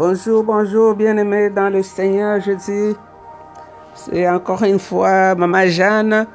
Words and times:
Bonjour, 0.00 0.42
bonjour, 0.42 0.94
bien-aimés 0.94 1.50
dans 1.50 1.68
le 1.68 1.82
Seigneur 1.82 2.40
Jésus. 2.40 2.94
C'est 3.94 4.26
encore 4.26 4.62
une 4.62 4.78
fois 4.78 5.34
Maman 5.34 5.66
Jeanne. 5.66 6.26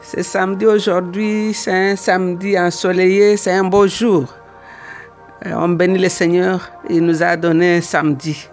C'est 0.00 0.22
samedi 0.22 0.64
aujourd'hui, 0.64 1.52
c'est 1.52 1.90
un 1.90 1.94
samedi 1.94 2.58
ensoleillé, 2.58 3.36
c'est 3.36 3.52
un 3.52 3.64
beau 3.64 3.86
jour. 3.86 4.24
Euh, 5.44 5.52
on 5.56 5.68
bénit 5.68 5.98
le 5.98 6.08
Seigneur, 6.08 6.70
il 6.88 7.04
nous 7.04 7.22
a 7.22 7.36
donné 7.36 7.76
un 7.76 7.80
samedi. 7.82 8.48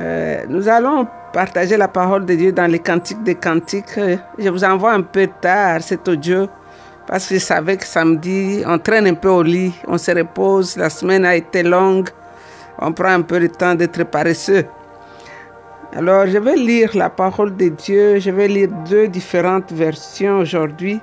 Euh, 0.00 0.42
nous 0.48 0.68
allons 0.68 1.06
partager 1.32 1.76
la 1.76 1.86
parole 1.86 2.26
de 2.26 2.34
Dieu 2.34 2.50
dans 2.50 2.68
les 2.68 2.80
cantiques 2.80 3.22
des 3.22 3.36
cantiques. 3.36 3.96
Je 4.38 4.48
vous 4.48 4.64
envoie 4.64 4.90
un 4.90 5.02
peu 5.02 5.28
tard 5.40 5.80
cet 5.82 6.08
audio 6.08 6.48
parce 7.06 7.28
que 7.28 7.34
je 7.36 7.40
savais 7.40 7.76
que 7.76 7.86
samedi, 7.86 8.64
on 8.66 8.76
traîne 8.80 9.06
un 9.06 9.14
peu 9.14 9.28
au 9.28 9.44
lit, 9.44 9.72
on 9.86 9.98
se 9.98 10.10
repose, 10.10 10.76
la 10.76 10.90
semaine 10.90 11.24
a 11.24 11.36
été 11.36 11.62
longue 11.62 12.10
on 12.78 12.92
prend 12.92 13.10
un 13.10 13.22
peu 13.22 13.40
de 13.40 13.46
temps 13.46 13.74
d'être 13.74 14.04
paresseux. 14.04 14.64
Alors, 15.96 16.26
je 16.26 16.38
vais 16.38 16.56
lire 16.56 16.90
la 16.94 17.08
parole 17.08 17.56
de 17.56 17.68
Dieu. 17.68 18.18
Je 18.18 18.30
vais 18.30 18.48
lire 18.48 18.68
deux 18.88 19.06
différentes 19.06 19.70
versions 19.72 20.38
aujourd'hui. 20.38 21.00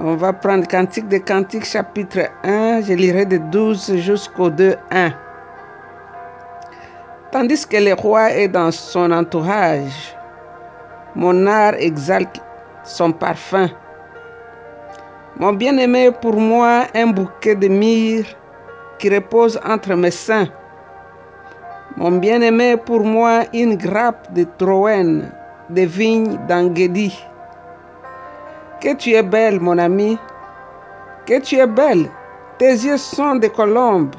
On 0.00 0.16
va 0.16 0.32
prendre 0.32 0.66
Cantique 0.66 1.06
des 1.06 1.20
Cantiques, 1.20 1.66
chapitre 1.66 2.28
1. 2.42 2.80
Je 2.82 2.94
lirai 2.94 3.24
de 3.26 3.36
12 3.36 3.96
jusqu'au 3.98 4.50
2, 4.50 4.74
1. 4.90 5.12
Tandis 7.30 7.66
que 7.66 7.76
le 7.76 7.94
roi 7.94 8.32
est 8.32 8.48
dans 8.48 8.70
son 8.70 9.12
entourage, 9.12 10.16
mon 11.14 11.46
art 11.46 11.74
exalte 11.78 12.40
son 12.84 13.12
parfum. 13.12 13.68
Mon 15.36 15.52
bien-aimé 15.52 16.10
pour 16.20 16.36
moi 16.36 16.86
un 16.94 17.06
bouquet 17.06 17.54
de 17.54 17.68
myrrhe 17.68 18.36
qui 19.02 19.10
repose 19.10 19.58
entre 19.64 19.94
mes 19.96 20.12
seins. 20.12 20.48
Mon 21.96 22.12
bien-aimé 22.12 22.76
pour 22.76 23.00
moi 23.00 23.42
une 23.52 23.74
grappe 23.76 24.32
de 24.32 24.46
Troène, 24.58 25.32
de 25.70 25.82
vignes 25.82 26.38
d'Angedi. 26.48 27.12
Que 28.80 28.94
tu 28.94 29.10
es 29.10 29.24
belle, 29.24 29.58
mon 29.58 29.76
ami, 29.78 30.16
que 31.26 31.40
tu 31.40 31.56
es 31.56 31.66
belle, 31.66 32.08
tes 32.58 32.74
yeux 32.74 32.96
sont 32.96 33.34
des 33.34 33.50
colombes. 33.50 34.14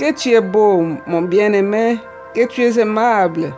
Que 0.00 0.12
tu 0.12 0.30
es 0.30 0.40
beau, 0.40 0.84
mon 1.06 1.22
bien-aimé, 1.22 1.98
que 2.34 2.44
tu 2.48 2.62
es 2.62 2.76
aimable. 2.76 3.54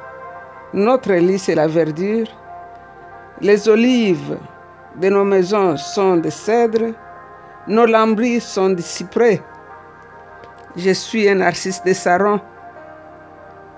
Notre 0.75 1.15
lit, 1.15 1.39
c'est 1.39 1.55
la 1.55 1.69
verdure. 1.69 2.27
Les 3.41 3.67
olives 3.67 4.37
de 5.01 5.09
nos 5.09 5.25
maisons 5.25 5.79
sont 5.79 6.19
des 6.19 6.31
cèdres. 6.31 6.93
Nos 7.67 7.87
lambris 7.87 8.41
sont 8.41 8.71
des 8.71 8.83
cyprès. 8.83 9.41
Je 10.77 10.91
suis 10.91 11.29
un 11.29 11.37
narcisse 11.37 11.81
de 11.85 11.93
Saron, 11.93 12.41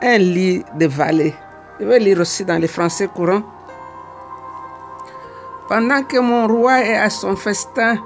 un 0.00 0.16
lit 0.16 0.64
de 0.78 0.86
vallée. 0.86 1.34
Je 1.78 1.84
vais 1.84 1.98
lire 1.98 2.20
aussi 2.20 2.42
dans 2.42 2.56
les 2.56 2.68
français 2.68 3.06
courants. 3.06 3.42
Pendant 5.68 6.02
que 6.04 6.18
mon 6.18 6.46
roi 6.46 6.80
est 6.80 6.96
à 6.96 7.10
son 7.10 7.36
festin, 7.36 7.96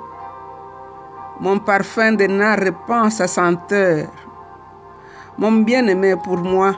mon 1.39 1.61
parfum 1.61 2.13
de 2.13 2.27
nard 2.27 2.59
répand 2.59 3.13
sa 3.13 3.29
senteur. 3.29 4.09
Mon 5.39 5.53
bien-aimé 5.53 6.17
pour 6.25 6.39
moi, 6.39 6.75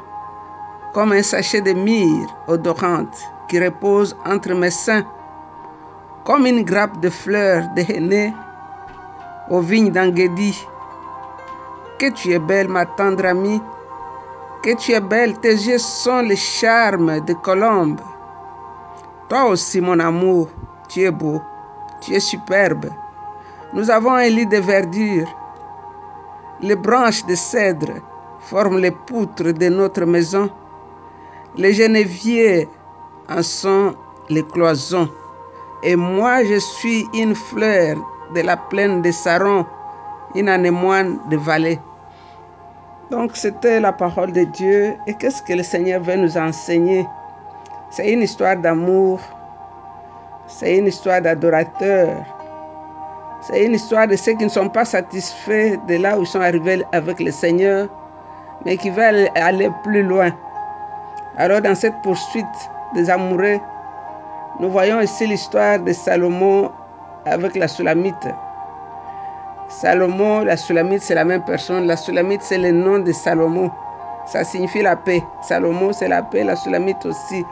comme 0.93 1.13
un 1.13 1.23
sachet 1.23 1.63
de 1.63 1.73
myrrhe 1.73 2.29
odorante 2.47 3.17
qui 3.49 3.59
repose 3.59 4.15
entre 4.27 4.53
mes 4.53 4.71
seins, 4.71 5.07
comme 6.25 6.45
une 6.45 6.63
grappe 6.63 7.01
de 7.01 7.09
fleurs 7.09 7.65
de 7.75 7.81
henné 7.91 8.35
aux 9.49 9.61
vignes 9.61 9.91
d'Angedi. 9.91 10.63
Que 12.03 12.11
tu 12.11 12.33
es 12.33 12.41
belle, 12.41 12.67
ma 12.67 12.85
tendre 12.85 13.29
amie, 13.29 13.63
que 14.61 14.75
tu 14.75 14.91
es 14.91 15.01
belle, 15.01 15.39
tes 15.39 15.55
yeux 15.55 15.79
sont 15.79 16.23
les 16.23 16.35
charmes 16.35 17.21
de 17.21 17.33
colombe. 17.33 18.01
Toi 19.29 19.45
aussi, 19.45 19.81
mon 19.81 20.01
amour, 20.01 20.49
tu 20.89 21.03
es 21.03 21.13
beau, 21.13 21.41
tu 22.01 22.13
es 22.15 22.19
superbe. 22.19 22.87
Nous 23.73 23.89
avons 23.89 24.15
un 24.15 24.29
lit 24.29 24.47
de 24.47 24.57
verdure. 24.57 25.29
Les 26.61 26.75
branches 26.75 27.25
de 27.25 27.37
cèdre 27.37 28.03
forment 28.41 28.81
les 28.81 28.91
poutres 28.91 29.53
de 29.53 29.69
notre 29.69 30.05
maison. 30.05 30.51
Les 31.57 31.73
genéviers 31.73 32.69
en 33.29 33.45
sont 33.45 33.95
les 34.29 34.43
cloisons. 34.43 35.09
Et 35.85 35.95
moi, 35.95 36.43
je 36.43 36.59
suis 36.59 37.07
une 37.15 37.37
fleur 37.37 37.97
de 38.35 38.41
la 38.41 38.57
plaine 38.57 39.03
de 39.03 39.13
Saron, 39.13 39.65
une 40.35 40.49
anémoine 40.49 41.21
de 41.31 41.37
vallée. 41.37 41.79
Donc 43.13 43.37
c'était 43.37 43.79
la 43.79 43.93
parole 43.93 44.33
de 44.33 44.45
Dieu. 44.45 44.97
Et 45.07 45.13
qu'est-ce 45.13 45.43
que 45.43 45.53
le 45.53 45.63
Seigneur 45.63 46.01
veut 46.01 46.17
nous 46.17 46.39
enseigner? 46.39 47.07
C'est 47.91 48.11
une 48.11 48.23
histoire 48.23 48.57
d'amour. 48.57 49.21
C'est 50.47 50.79
une 50.79 50.87
histoire 50.87 51.21
d'adorateurs. 51.21 52.25
C'est 53.43 53.67
une 53.67 53.75
histoire 53.75 54.09
de 54.09 54.17
ceux 54.17 54.33
qui 54.33 54.45
ne 54.45 54.49
sont 54.49 54.71
pas 54.71 54.87
satisfaits 54.87 55.77
de 55.89 55.97
là 55.97 56.19
où 56.19 56.23
ils 56.23 56.27
sont 56.27 56.41
arrivés 56.41 56.83
avec 56.93 57.21
le 57.21 57.31
Seigneur, 57.31 57.87
mais 58.65 58.79
qui 58.79 58.89
veulent 58.89 59.29
aller 59.35 59.69
plus 59.83 60.05
loin. 60.05 60.31
Alors 61.37 61.61
dans 61.61 61.75
cette 61.75 62.01
poursuite 62.03 62.47
des 62.95 63.11
amoureux, 63.11 63.59
nous 64.59 64.71
voyons 64.71 65.03
ici 65.03 65.27
l'histoire 65.27 65.79
de 65.81 65.93
Salomon 65.93 66.71
avec 67.27 67.57
la 67.57 67.69
Sulamite. 67.69 68.27
Salomon, 69.81 70.41
la 70.45 70.57
Sulamite, 70.57 71.03
c'est 71.03 71.15
la 71.15 71.25
même 71.25 71.43
personne. 71.43 71.87
La 71.87 71.97
Sulamite, 71.97 72.43
c'est 72.43 72.59
le 72.59 72.71
nom 72.73 72.99
de 72.99 73.11
Salomon. 73.11 73.71
Ça 74.27 74.45
signifie 74.45 74.83
la 74.83 74.97
paix. 74.97 75.23
Salomon, 75.41 75.93
c'est 75.93 76.09
la 76.09 76.23
paix, 76.23 76.45
la 76.45 76.57
Sulamite 76.57 77.05
aussi. 77.07 77.45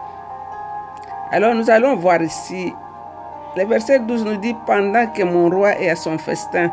Alors 1.33 1.55
nous 1.55 1.71
allons 1.71 1.97
voir 1.97 2.23
ici. 2.23 2.75
Le 3.57 3.65
verset 3.65 4.01
12 4.01 4.25
nous 4.25 4.37
dit 4.37 4.55
Pendant 4.67 5.07
que 5.07 5.23
mon 5.23 5.49
roi 5.49 5.79
est 5.81 5.89
à 5.89 5.97
son 5.97 6.19
festin. 6.19 6.71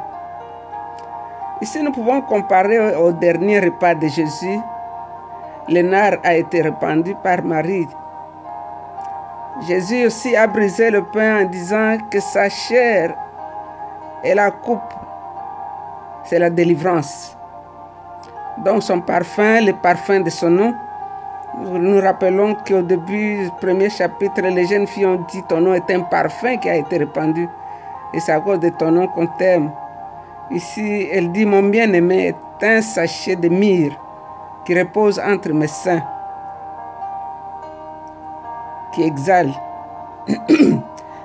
Ici, 1.62 1.81
nous 1.81 1.91
pouvons 1.91 2.22
comparer 2.22 2.96
au 2.96 3.12
dernier 3.13 3.62
repas 3.62 3.96
de 3.96 4.07
Jésus. 4.07 4.59
Le 5.69 5.81
nard 5.81 6.18
a 6.24 6.36
été 6.36 6.62
répandu 6.62 7.16
par 7.24 7.41
Marie. 7.44 7.88
Jésus 9.68 10.06
aussi 10.06 10.36
a 10.36 10.46
brisé 10.46 10.91
le 10.91 11.03
pain 11.03 11.41
en 11.41 11.46
disant 11.46 11.97
que 12.12 12.19
sa 12.19 12.47
chair 12.50 13.16
et 14.24 14.36
la 14.36 14.52
coupe 14.52 14.94
c'est 16.27 16.39
la 16.39 16.49
délivrance. 16.49 17.38
Donc 18.63 18.83
son 18.83 19.01
parfum, 19.01 19.61
le 19.61 19.73
parfum 19.73 20.19
de 20.21 20.29
son 20.29 20.49
nom. 20.49 20.73
Nous 21.59 22.01
rappelons 22.01 22.55
qu'au 22.67 22.81
début 22.81 23.45
du 23.45 23.51
premier 23.61 23.89
chapitre, 23.89 24.41
les 24.41 24.67
jeunes 24.67 24.85
filles 24.85 25.05
ont 25.05 25.25
dit 25.31 25.41
ton 25.47 25.61
nom 25.61 25.73
est 25.73 25.89
un 25.89 26.01
parfum 26.01 26.57
qui 26.57 26.69
a 26.69 26.75
été 26.75 26.97
répandu. 26.97 27.47
Et 28.13 28.19
c'est 28.19 28.31
à 28.33 28.39
cause 28.39 28.59
de 28.59 28.69
ton 28.69 28.91
nom 28.91 29.07
qu'on 29.07 29.27
t'aime. 29.27 29.71
Ici, 30.51 31.07
elle 31.11 31.31
dit 31.31 31.45
mon 31.45 31.63
bien-aimé 31.63 32.27
est 32.27 32.65
un 32.65 32.81
sachet 32.81 33.35
de 33.35 33.49
myrrhe 33.49 33.97
qui 34.65 34.77
repose 34.77 35.19
entre 35.19 35.51
mes 35.53 35.67
seins, 35.67 36.03
qui 38.94 39.03
exhale. 39.03 39.51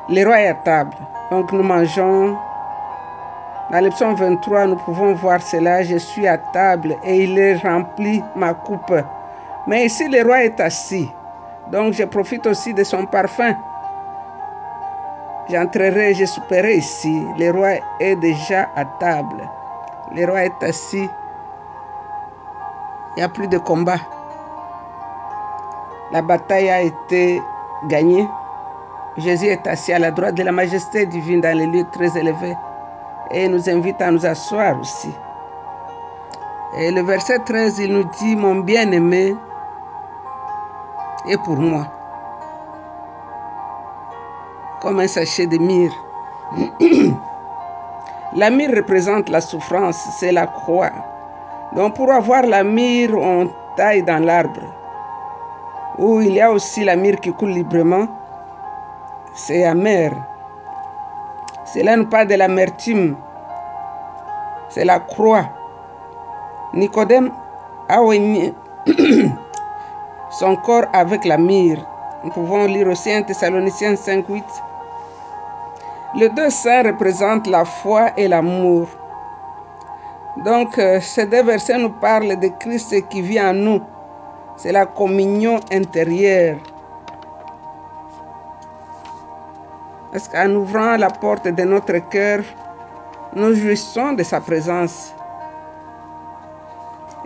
Le 0.08 0.24
roi 0.24 0.40
est 0.40 0.48
à 0.48 0.54
table. 0.54 0.96
Donc 1.30 1.52
nous 1.52 1.62
mangeons 1.62 2.36
dans 3.70 3.80
le 3.80 3.90
psaume 3.90 4.14
23, 4.14 4.66
nous 4.66 4.76
pouvons 4.76 5.14
voir 5.14 5.40
cela. 5.40 5.82
Je 5.82 5.96
suis 5.96 6.26
à 6.26 6.36
table 6.36 6.96
et 7.04 7.24
il 7.24 7.38
est 7.38 7.56
rempli 7.56 8.22
ma 8.34 8.54
coupe. 8.54 8.92
Mais 9.66 9.86
ici, 9.86 10.08
le 10.08 10.22
roi 10.22 10.44
est 10.44 10.60
assis. 10.60 11.08
Donc, 11.70 11.94
je 11.94 12.04
profite 12.04 12.46
aussi 12.46 12.74
de 12.74 12.84
son 12.84 13.06
parfum. 13.06 13.54
J'entrerai, 15.48 16.14
je 16.14 16.24
souperai 16.26 16.76
ici. 16.76 17.22
Le 17.38 17.50
roi 17.50 17.74
est 18.00 18.16
déjà 18.16 18.68
à 18.76 18.84
table. 18.84 19.48
Le 20.14 20.26
roi 20.26 20.44
est 20.44 20.62
assis. 20.62 21.08
Il 23.16 23.18
n'y 23.18 23.22
a 23.22 23.28
plus 23.28 23.48
de 23.48 23.58
combat. 23.58 24.00
La 26.12 26.20
bataille 26.20 26.68
a 26.68 26.82
été 26.82 27.40
gagnée. 27.86 28.28
Jésus 29.16 29.46
est 29.46 29.66
assis 29.66 29.92
à 29.92 29.98
la 29.98 30.10
droite 30.10 30.34
de 30.34 30.42
la 30.42 30.52
majesté 30.52 31.06
divine 31.06 31.40
dans 31.40 31.56
les 31.56 31.66
lieux 31.66 31.86
très 31.92 32.18
élevés 32.18 32.56
et 33.30 33.48
nous 33.48 33.68
invite 33.68 34.00
à 34.02 34.10
nous 34.10 34.26
asseoir 34.26 34.78
aussi. 34.80 35.10
Et 36.78 36.90
le 36.90 37.02
verset 37.02 37.38
13, 37.38 37.78
il 37.80 37.92
nous 37.92 38.04
dit, 38.18 38.34
mon 38.34 38.56
bien-aimé 38.56 39.34
est 41.28 41.36
pour 41.44 41.56
moi, 41.56 41.86
comme 44.80 45.00
un 45.00 45.06
sachet 45.06 45.46
de 45.46 45.58
myrrhe. 45.58 45.92
la 48.34 48.50
myrrhe 48.50 48.76
représente 48.76 49.28
la 49.28 49.40
souffrance, 49.40 49.98
c'est 50.18 50.32
la 50.32 50.46
croix. 50.46 50.92
Donc 51.76 51.94
pour 51.94 52.10
avoir 52.10 52.42
la 52.42 52.64
myrrhe, 52.64 53.14
on 53.14 53.50
taille 53.76 54.02
dans 54.02 54.24
l'arbre. 54.24 54.62
Où 55.98 56.22
il 56.22 56.32
y 56.32 56.40
a 56.40 56.50
aussi 56.50 56.84
la 56.84 56.96
myrrhe 56.96 57.20
qui 57.20 57.32
coule 57.32 57.50
librement, 57.50 58.08
c'est 59.34 59.64
amer. 59.64 60.12
Cela 61.72 61.96
nous 61.96 62.06
parle 62.06 62.26
de 62.26 62.34
l'amertume. 62.34 63.16
C'est 64.68 64.84
la 64.84 65.00
croix. 65.00 65.48
Nicodème 66.74 67.30
a 67.88 68.02
oigné 68.02 68.52
son 70.30 70.56
corps 70.56 70.84
avec 70.92 71.24
la 71.24 71.38
myrrhe. 71.38 71.82
Nous 72.24 72.30
pouvons 72.30 72.66
lire 72.66 72.88
aussi 72.88 73.10
1 73.10 73.22
Thessaloniciens 73.22 73.96
5, 73.96 74.28
8. 74.28 74.44
Les 76.16 76.28
deux 76.28 76.50
saints 76.50 76.82
représentent 76.82 77.46
la 77.46 77.64
foi 77.64 78.10
et 78.18 78.28
l'amour. 78.28 78.86
Donc, 80.44 80.78
euh, 80.78 81.00
ces 81.00 81.24
deux 81.24 81.42
versets 81.42 81.78
nous 81.78 81.90
parlent 81.90 82.38
de 82.38 82.48
Christ 82.48 83.08
qui 83.08 83.22
vit 83.22 83.40
en 83.40 83.54
nous. 83.54 83.80
C'est 84.56 84.72
la 84.72 84.84
communion 84.84 85.58
intérieure. 85.72 86.58
Parce 90.12 90.28
qu'en 90.28 90.50
ouvrant 90.50 90.98
la 90.98 91.08
porte 91.08 91.48
de 91.48 91.62
notre 91.62 91.96
cœur, 92.10 92.40
nous 93.34 93.54
jouissons 93.54 94.12
de 94.12 94.22
sa 94.22 94.42
présence. 94.42 95.14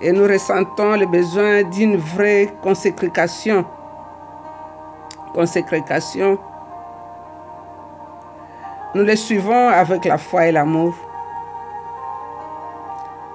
Et 0.00 0.12
nous 0.12 0.22
ressentons 0.22 0.94
le 0.96 1.06
besoin 1.06 1.64
d'une 1.64 1.96
vraie 1.96 2.54
consécration? 2.62 3.64
Consécration. 5.34 6.38
Nous 8.94 9.02
le 9.02 9.16
suivons 9.16 9.68
avec 9.68 10.04
la 10.04 10.16
foi 10.16 10.46
et 10.46 10.52
l'amour. 10.52 10.94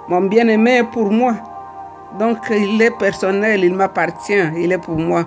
Mon 0.08 0.22
bien-aimé 0.22 0.78
est 0.78 0.84
pour 0.92 1.12
moi. 1.12 1.36
Donc 2.18 2.38
il 2.50 2.82
est 2.82 2.98
personnel, 2.98 3.66
il 3.66 3.76
m'appartient, 3.76 4.50
il 4.56 4.72
est 4.72 4.78
pour 4.78 4.98
moi. 4.98 5.26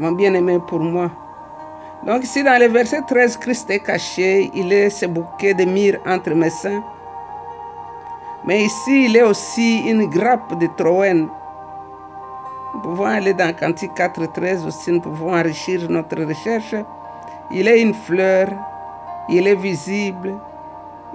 Mon 0.00 0.10
bien-aimé 0.12 0.54
est 0.54 0.66
pour 0.66 0.80
moi. 0.80 1.08
Donc 2.04 2.24
ici 2.24 2.42
dans 2.42 2.60
le 2.60 2.68
verset 2.68 3.02
13, 3.06 3.36
Christ 3.38 3.70
est 3.70 3.80
caché, 3.80 4.50
il 4.54 4.72
est 4.72 4.90
ce 4.90 5.06
bouquet 5.06 5.54
de 5.54 5.64
myrrhe 5.64 5.98
entre 6.06 6.30
mes 6.34 6.50
seins. 6.50 6.82
Mais 8.44 8.62
ici, 8.62 9.06
il 9.06 9.16
est 9.16 9.22
aussi 9.22 9.78
une 9.90 10.06
grappe 10.06 10.56
de 10.60 10.68
Troène. 10.76 11.28
Nous 12.74 12.80
pouvons 12.80 13.06
aller 13.06 13.34
dans 13.34 13.52
Cantique 13.56 13.94
4, 13.94 14.26
13 14.26 14.66
aussi, 14.66 14.92
nous 14.92 15.00
pouvons 15.00 15.34
enrichir 15.34 15.90
notre 15.90 16.22
recherche. 16.22 16.74
Il 17.50 17.66
est 17.66 17.80
une 17.80 17.94
fleur, 17.94 18.48
il 19.28 19.48
est 19.48 19.56
visible, 19.56 20.34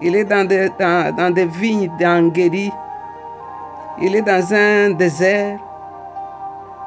il 0.01 0.15
est 0.15 0.25
dans 0.25 0.45
des, 0.45 0.69
dans, 0.77 1.15
dans 1.15 1.31
des 1.33 1.45
vignes 1.45 1.89
d'Anguéry, 1.99 2.71
il 4.01 4.15
est 4.15 4.21
dans 4.21 4.53
un 4.53 4.89
désert, 4.89 5.59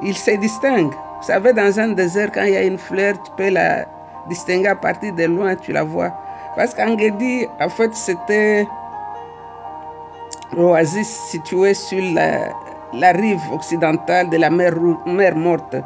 il 0.03 0.17
se 0.17 0.33
distingue. 0.33 0.93
Vous 1.25 1.33
savez, 1.33 1.55
dans 1.55 1.81
un 1.81 1.89
désert, 1.89 2.31
quand 2.33 2.43
il 2.43 2.53
y 2.53 2.57
a 2.59 2.65
une 2.65 2.77
fleur, 2.77 3.15
tu 3.23 3.31
peux 3.35 3.49
la 3.49 3.87
distinguer 4.29 4.69
à 4.69 4.77
partir 4.77 5.15
de 5.15 5.25
loin, 5.25 5.57
tu 5.57 5.73
la 5.73 5.83
vois. 5.83 6.13
Parce 6.55 6.75
qu'Anguéry, 6.75 7.49
en 7.59 7.71
fait, 7.71 7.95
c'était 7.95 8.69
l'oasis 10.55 11.09
située 11.31 11.73
sur 11.73 12.05
la, 12.13 13.13
rive 13.13 13.41
occidentale 13.51 14.29
de 14.29 14.37
la 14.37 14.51
mer, 14.51 14.75
morte. 15.35 15.77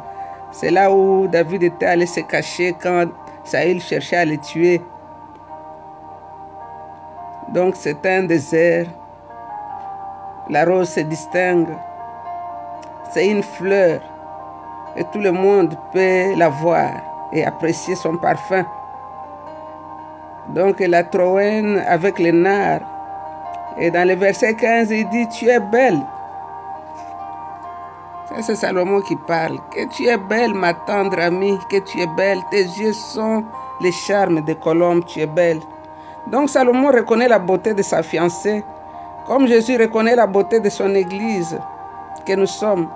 C'est 0.51 0.71
là 0.71 0.91
où 0.91 1.25
David 1.27 1.63
était 1.63 1.85
allé 1.85 2.05
se 2.05 2.19
cacher 2.19 2.75
quand 2.83 3.05
Saïl 3.45 3.81
cherchait 3.81 4.17
à 4.17 4.25
le 4.25 4.35
tuer. 4.39 4.81
Donc 7.53 7.75
c'est 7.77 8.05
un 8.05 8.23
désert. 8.23 8.87
La 10.49 10.65
rose 10.65 10.89
se 10.89 10.99
distingue. 10.99 11.69
C'est 13.13 13.25
une 13.25 13.41
fleur. 13.41 14.01
Et 14.95 15.03
tout 15.11 15.19
le 15.19 15.31
monde 15.31 15.75
peut 15.91 16.35
la 16.35 16.49
voir 16.49 16.91
et 17.31 17.45
apprécier 17.45 17.95
son 17.95 18.17
parfum. 18.17 18.65
Donc 20.49 20.79
la 20.79 21.03
troène 21.03 21.83
avec 21.87 22.17
les 22.19 22.31
nards. 22.31 22.81
Et 23.77 23.91
dans 23.91 24.07
le 24.07 24.15
verset 24.15 24.55
15, 24.55 24.91
il 24.91 25.07
dit, 25.09 25.27
tu 25.29 25.47
es 25.47 25.59
belle. 25.59 26.01
C'est 28.41 28.55
Salomon 28.55 29.01
qui 29.01 29.15
parle. 29.15 29.57
Que 29.71 29.87
tu 29.89 30.05
es 30.07 30.17
belle, 30.17 30.53
ma 30.53 30.73
tendre 30.73 31.19
amie, 31.19 31.57
que 31.69 31.77
tu 31.77 31.99
es 31.99 32.07
belle. 32.07 32.39
Tes 32.51 32.63
yeux 32.63 32.93
sont 32.93 33.43
les 33.81 33.91
charmes 33.91 34.41
des 34.41 34.55
colombes, 34.55 35.05
tu 35.05 35.19
es 35.19 35.27
belle. 35.27 35.59
Donc 36.27 36.49
Salomon 36.49 36.91
reconnaît 36.91 37.27
la 37.27 37.39
beauté 37.39 37.73
de 37.73 37.81
sa 37.81 38.03
fiancée, 38.03 38.63
comme 39.25 39.47
Jésus 39.47 39.77
reconnaît 39.77 40.15
la 40.15 40.27
beauté 40.27 40.59
de 40.59 40.69
son 40.69 40.93
Église 40.95 41.59
que 42.25 42.33
nous 42.33 42.45
sommes. 42.45 42.87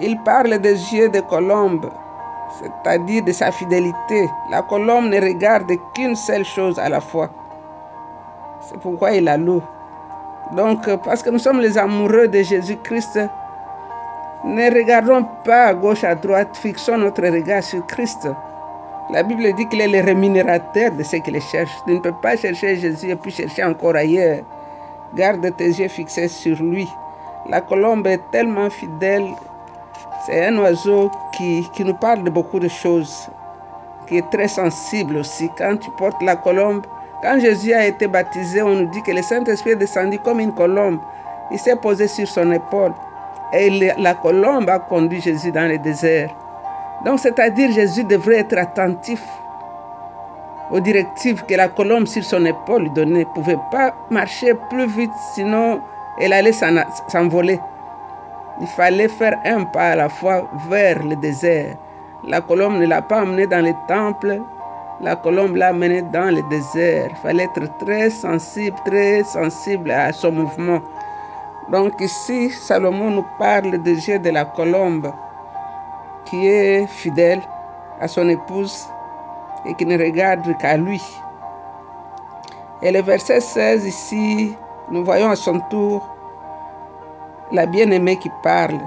Il 0.00 0.18
parle 0.22 0.58
des 0.58 0.94
yeux 0.94 1.08
de 1.08 1.20
colombe, 1.20 1.90
c'est-à-dire 2.60 3.24
de 3.24 3.32
sa 3.32 3.50
fidélité. 3.50 4.28
La 4.50 4.62
colombe 4.62 5.06
ne 5.06 5.20
regarde 5.20 5.72
qu'une 5.94 6.14
seule 6.14 6.44
chose 6.44 6.78
à 6.78 6.88
la 6.88 7.00
fois. 7.00 7.28
C'est 8.60 8.78
pourquoi 8.78 9.12
il 9.12 9.24
la 9.24 9.36
loue. 9.36 9.62
Donc, 10.52 10.88
parce 11.04 11.22
que 11.22 11.30
nous 11.30 11.38
sommes 11.38 11.60
les 11.60 11.76
amoureux 11.76 12.28
de 12.28 12.42
Jésus-Christ, 12.42 13.18
ne 14.44 14.72
regardons 14.72 15.24
pas 15.44 15.64
à 15.66 15.74
gauche, 15.74 16.04
à 16.04 16.14
droite, 16.14 16.56
fixons 16.56 16.96
notre 16.96 17.22
regard 17.22 17.62
sur 17.62 17.84
Christ. 17.86 18.28
La 19.10 19.22
Bible 19.24 19.52
dit 19.54 19.66
qu'il 19.66 19.80
est 19.80 19.88
le 19.88 20.00
rémunérateur 20.00 20.92
de 20.92 21.02
ceux 21.02 21.18
qui 21.18 21.32
le 21.32 21.40
cherchent. 21.40 21.82
Tu 21.86 21.94
ne 21.94 21.98
peux 21.98 22.12
pas 22.12 22.36
chercher 22.36 22.76
Jésus 22.76 23.10
et 23.10 23.16
puis 23.16 23.32
chercher 23.32 23.64
encore 23.64 23.96
ailleurs. 23.96 24.42
Garde 25.14 25.56
tes 25.56 25.66
yeux 25.66 25.88
fixés 25.88 26.28
sur 26.28 26.56
lui. 26.62 26.86
La 27.48 27.60
colombe 27.62 28.06
est 28.06 28.20
tellement 28.30 28.70
fidèle. 28.70 29.34
C'est 30.30 30.44
un 30.44 30.58
oiseau 30.58 31.10
qui, 31.32 31.66
qui 31.72 31.82
nous 31.82 31.94
parle 31.94 32.22
de 32.22 32.28
beaucoup 32.28 32.60
de 32.60 32.68
choses, 32.68 33.30
qui 34.06 34.18
est 34.18 34.30
très 34.30 34.46
sensible 34.46 35.16
aussi. 35.16 35.48
Quand 35.56 35.78
tu 35.78 35.90
portes 35.92 36.20
la 36.20 36.36
colombe, 36.36 36.84
quand 37.22 37.40
Jésus 37.40 37.72
a 37.72 37.86
été 37.86 38.06
baptisé, 38.06 38.60
on 38.60 38.74
nous 38.74 38.90
dit 38.90 39.02
que 39.02 39.12
le 39.12 39.22
Saint-Esprit 39.22 39.70
est 39.70 39.76
descendu 39.76 40.18
comme 40.18 40.40
une 40.40 40.52
colombe. 40.52 40.98
Il 41.50 41.58
s'est 41.58 41.76
posé 41.76 42.08
sur 42.08 42.28
son 42.28 42.52
épaule. 42.52 42.92
Et 43.54 43.70
la 43.96 44.12
colombe 44.12 44.68
a 44.68 44.78
conduit 44.80 45.22
Jésus 45.22 45.50
dans 45.50 45.66
le 45.66 45.78
désert. 45.78 46.28
Donc, 47.06 47.20
c'est-à-dire 47.20 47.72
Jésus 47.72 48.04
devrait 48.04 48.40
être 48.40 48.58
attentif 48.58 49.22
aux 50.70 50.80
directives 50.80 51.42
que 51.46 51.54
la 51.54 51.68
colombe 51.68 52.06
sur 52.06 52.22
son 52.22 52.44
épaule 52.44 52.82
lui 52.82 52.90
donnait. 52.90 53.22
Il 53.22 53.28
ne 53.28 53.32
pouvait 53.32 53.58
pas 53.70 53.94
marcher 54.10 54.52
plus 54.68 54.88
vite, 54.88 55.10
sinon 55.32 55.80
elle 56.20 56.34
allait 56.34 56.52
s'envoler. 56.52 57.58
Il 58.60 58.66
fallait 58.66 59.08
faire 59.08 59.38
un 59.44 59.64
pas 59.64 59.90
à 59.90 59.96
la 59.96 60.08
fois 60.08 60.48
vers 60.68 61.02
le 61.04 61.14
désert. 61.16 61.76
La 62.24 62.40
colombe 62.40 62.74
ne 62.74 62.86
l'a 62.86 63.02
pas 63.02 63.22
emmené 63.22 63.46
dans 63.46 63.64
le 63.64 63.72
temple, 63.86 64.40
la 65.00 65.14
colombe 65.14 65.54
l'a 65.54 65.68
amené 65.68 66.02
dans 66.02 66.34
le 66.34 66.42
désert. 66.50 67.08
Il 67.10 67.16
fallait 67.18 67.44
être 67.44 67.78
très 67.78 68.10
sensible, 68.10 68.76
très 68.84 69.22
sensible 69.22 69.92
à 69.92 70.12
son 70.12 70.32
mouvement. 70.32 70.80
Donc 71.70 72.00
ici, 72.00 72.50
Salomon 72.50 73.10
nous 73.10 73.26
parle 73.38 73.78
des 73.78 74.08
yeux 74.08 74.18
de 74.18 74.30
la 74.30 74.44
colombe 74.44 75.12
qui 76.24 76.48
est 76.48 76.86
fidèle 76.88 77.42
à 78.00 78.08
son 78.08 78.28
épouse 78.28 78.88
et 79.66 79.74
qui 79.74 79.86
ne 79.86 79.96
regarde 79.96 80.56
qu'à 80.58 80.76
lui. 80.76 81.02
Et 82.82 82.90
le 82.90 83.02
verset 83.02 83.40
16 83.40 83.86
ici, 83.86 84.56
nous 84.90 85.04
voyons 85.04 85.30
à 85.30 85.36
son 85.36 85.60
tour 85.70 86.17
la 87.52 87.66
bien-aimée 87.66 88.16
qui 88.16 88.30
parle. 88.42 88.80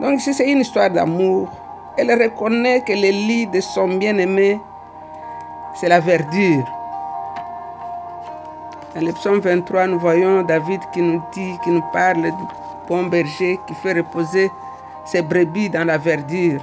Donc 0.00 0.18
ici, 0.20 0.34
c'est 0.34 0.50
une 0.50 0.60
histoire 0.60 0.90
d'amour. 0.90 1.48
Elle 1.96 2.10
reconnaît 2.10 2.82
que 2.82 2.92
le 2.92 3.10
lit 3.10 3.46
de 3.46 3.60
son 3.60 3.88
bien-aimé, 3.88 4.60
c'est 5.74 5.88
la 5.88 6.00
verdure. 6.00 6.64
Dans 8.94 9.04
le 9.04 9.12
psaume 9.12 9.40
23, 9.40 9.86
nous 9.88 9.98
voyons 9.98 10.42
David 10.42 10.80
qui 10.92 11.02
nous 11.02 11.22
dit, 11.32 11.58
qui 11.62 11.70
nous 11.70 11.84
parle 11.92 12.22
du 12.22 12.44
bon 12.88 13.04
berger 13.04 13.58
qui 13.66 13.74
fait 13.74 13.92
reposer 13.92 14.50
ses 15.04 15.22
brebis 15.22 15.68
dans 15.70 15.84
la 15.84 15.98
verdure. 15.98 16.60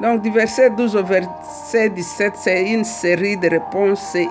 Donc 0.00 0.22
du 0.22 0.30
verset 0.30 0.70
12 0.70 0.96
au 0.96 1.04
verset 1.04 1.90
17, 1.90 2.34
c'est 2.36 2.70
une 2.70 2.84
série 2.84 3.36
de 3.36 3.48
réponses, 3.48 4.00
c'est 4.12 4.28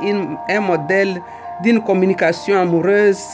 un 0.49 0.59
modèle 0.59 1.21
d'une 1.61 1.81
communication 1.81 2.59
amoureuse 2.59 3.25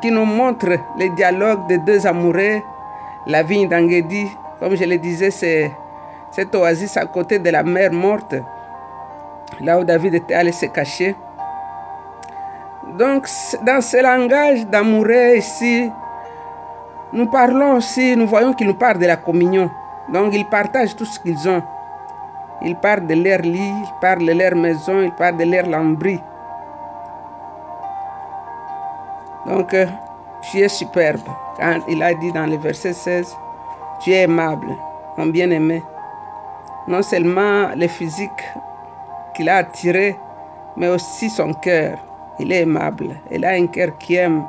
qui 0.00 0.10
nous 0.10 0.24
montre 0.24 0.68
le 0.98 1.14
dialogue 1.14 1.66
des 1.66 1.78
deux 1.78 2.06
amoureux. 2.06 2.60
La 3.26 3.42
vigne 3.42 3.68
d'Anguedi, 3.68 4.26
comme 4.60 4.76
je 4.76 4.84
le 4.84 4.96
disais, 4.98 5.30
c'est 5.30 5.70
cette 6.30 6.54
oasis 6.54 6.96
à 6.96 7.06
côté 7.06 7.38
de 7.38 7.50
la 7.50 7.62
mer 7.62 7.92
morte, 7.92 8.34
là 9.60 9.78
où 9.78 9.84
David 9.84 10.14
était 10.14 10.34
allé 10.34 10.52
se 10.52 10.66
cacher. 10.66 11.14
Donc, 12.98 13.28
dans 13.66 13.80
ce 13.80 14.02
langage 14.02 14.66
d'amoureux 14.66 15.36
ici, 15.36 15.90
nous 17.12 17.26
parlons 17.26 17.76
aussi, 17.76 18.16
nous 18.16 18.26
voyons 18.26 18.52
qu'ils 18.52 18.66
nous 18.66 18.74
parlent 18.74 18.98
de 18.98 19.06
la 19.06 19.16
communion. 19.16 19.70
Donc, 20.12 20.34
ils 20.34 20.46
partagent 20.46 20.96
tout 20.96 21.04
ce 21.04 21.18
qu'ils 21.20 21.48
ont. 21.48 21.62
Ils 22.62 22.76
parlent 22.76 23.06
de 23.06 23.14
leur 23.14 23.40
lit, 23.40 23.58
ils 23.58 23.94
parlent 24.00 24.26
de 24.26 24.32
leur 24.32 24.54
maison, 24.54 25.02
ils 25.02 25.12
parlent 25.12 25.36
de 25.36 25.44
leur 25.44 25.66
lambris. 25.66 26.20
Donc, 29.48 29.72
euh, 29.72 29.86
tu 30.42 30.60
es 30.60 30.68
superbe. 30.68 31.20
Il 31.88 32.02
a 32.02 32.14
dit 32.14 32.32
dans 32.32 32.46
le 32.46 32.56
verset 32.58 32.92
16, 32.92 33.34
tu 34.00 34.12
es 34.12 34.22
aimable, 34.22 34.68
mon 35.16 35.26
bien-aimé. 35.26 35.82
Non 36.86 37.02
seulement 37.02 37.70
le 37.74 37.88
physique 37.88 38.44
qu'il 39.34 39.48
a 39.48 39.56
attiré, 39.56 40.16
mais 40.76 40.88
aussi 40.88 41.30
son 41.30 41.52
cœur. 41.54 41.98
Il 42.38 42.52
est 42.52 42.62
aimable. 42.62 43.16
Il 43.30 43.44
a 43.44 43.50
un 43.50 43.66
cœur 43.66 43.96
qui 43.98 44.14
aime. 44.14 44.44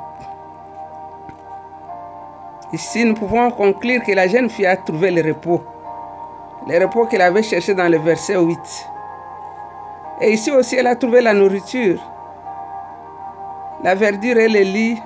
Ici, 2.72 3.04
nous 3.04 3.14
pouvons 3.14 3.50
conclure 3.50 4.02
que 4.02 4.12
la 4.12 4.28
jeune 4.28 4.48
fille 4.48 4.66
a 4.66 4.76
trouvé 4.76 5.10
le 5.10 5.22
repos. 5.22 5.62
Le 6.68 6.78
repos 6.78 7.06
qu'elle 7.06 7.22
avait 7.22 7.42
cherché 7.42 7.74
dans 7.74 7.88
le 7.88 7.98
verset 7.98 8.36
8. 8.36 8.58
Et 10.20 10.32
ici 10.32 10.50
aussi, 10.52 10.76
elle 10.76 10.86
a 10.86 10.94
trouvé 10.94 11.20
la 11.20 11.34
nourriture. 11.34 11.98
La 13.82 13.94
verdure 13.94 14.36
et 14.36 14.48
le 14.48 14.60
lit. 14.60 15.02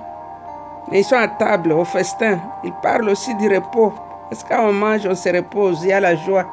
Mais 0.89 0.99
ils 1.01 1.03
sont 1.03 1.15
à 1.15 1.27
table, 1.27 1.71
au 1.71 1.85
festin. 1.85 2.39
Ils 2.63 2.73
parlent 2.81 3.09
aussi 3.09 3.33
du 3.35 3.47
repos. 3.53 3.93
Parce 4.29 4.43
qu'on 4.43 4.73
mange, 4.73 5.05
on 5.05 5.15
se 5.15 5.29
repose, 5.29 5.83
il 5.83 5.89
y 5.89 5.93
a 5.93 5.99
la 5.99 6.15
joie. 6.15 6.45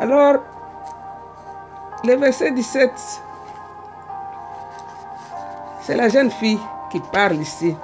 Alors, 0.00 0.36
le 2.04 2.14
verset 2.14 2.52
17, 2.52 3.22
c'est 5.80 5.96
la 5.96 6.08
jeune 6.08 6.30
fille 6.30 6.60
qui 6.90 7.00
parle 7.00 7.36
ici. 7.36 7.76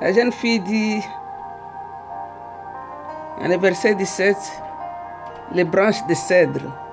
La 0.00 0.12
jeune 0.12 0.32
fille 0.32 0.60
dit, 0.60 1.02
dans 3.40 3.48
le 3.48 3.56
verset 3.58 3.94
17, 3.94 4.36
les 5.52 5.64
branches 5.64 6.04
de 6.06 6.14
cèdre. 6.14 6.87